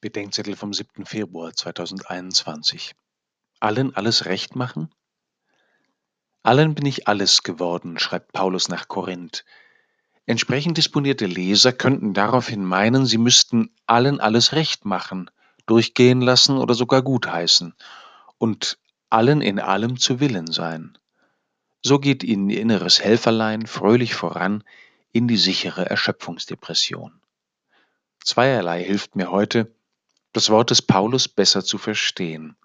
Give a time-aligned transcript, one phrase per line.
[0.00, 1.04] Bedenkzettel vom 7.
[1.06, 2.94] Februar 2021.
[3.58, 4.94] Allen alles recht machen?
[6.44, 9.44] Allen bin ich alles geworden, schreibt Paulus nach Korinth.
[10.24, 15.32] Entsprechend disponierte Leser könnten daraufhin meinen, sie müssten allen alles recht machen,
[15.66, 17.74] durchgehen lassen oder sogar gutheißen
[18.38, 18.78] und
[19.10, 20.96] allen in allem zu Willen sein.
[21.82, 24.62] So geht ihnen ihr inneres Helferlein fröhlich voran
[25.10, 27.20] in die sichere Erschöpfungsdepression.
[28.22, 29.74] Zweierlei hilft mir heute,
[30.32, 32.56] das Wort des Paulus besser zu verstehen.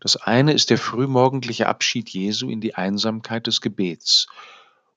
[0.00, 4.26] Das eine ist der frühmorgendliche Abschied Jesu in die Einsamkeit des Gebets.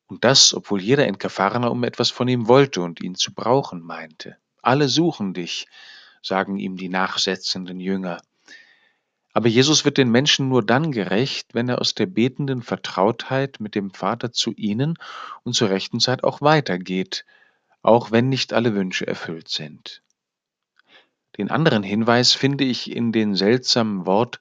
[0.07, 4.38] Und das, obwohl jeder in Kapharnaum etwas von ihm wollte und ihn zu brauchen meinte.
[4.62, 5.67] Alle suchen dich,
[6.21, 8.21] sagen ihm die nachsetzenden Jünger.
[9.34, 13.76] Aber Jesus wird den Menschen nur dann gerecht, wenn er aus der betenden Vertrautheit mit
[13.76, 14.95] dem Vater zu ihnen
[15.43, 17.26] und zur rechten Zeit auch weitergeht,
[17.81, 20.02] auch wenn nicht alle Wünsche erfüllt sind.
[21.38, 24.40] Den anderen Hinweis finde ich in den seltsamen Wort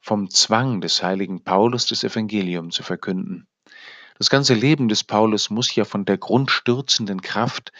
[0.00, 3.46] vom Zwang des heiligen Paulus das Evangelium zu verkünden.
[4.18, 7.72] Das ganze Leben des Paulus muss ja von der grundstürzenden Kraft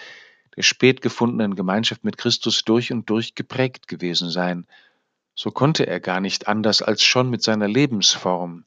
[0.56, 4.66] der spät gefundenen Gemeinschaft mit Christus durch und durch geprägt gewesen sein.
[5.34, 8.64] So konnte er gar nicht anders als schon mit seiner Lebensform,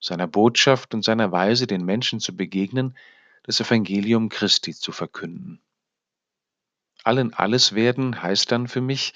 [0.00, 2.96] seiner Botschaft und seiner Weise, den Menschen zu begegnen,
[3.44, 5.60] das Evangelium Christi zu verkünden
[7.08, 9.14] allen alles werden heißt dann für mich,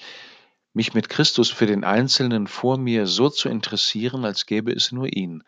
[0.73, 5.15] mich mit Christus für den Einzelnen vor mir so zu interessieren, als gäbe es nur
[5.15, 5.43] ihn,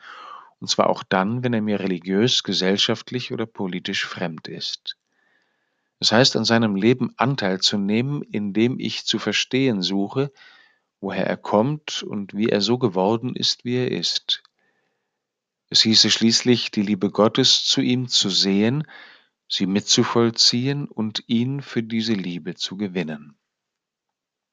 [0.60, 4.96] und zwar auch dann, wenn er mir religiös, gesellschaftlich oder politisch fremd ist.
[6.00, 10.32] Es heißt, an seinem Leben Anteil zu nehmen, indem ich zu verstehen suche,
[11.02, 14.44] woher er kommt und wie er so geworden ist, wie er ist.
[15.70, 18.86] Es hieße schließlich, die Liebe Gottes zu ihm zu sehen,
[19.48, 23.38] sie mitzuvollziehen und ihn für diese Liebe zu gewinnen.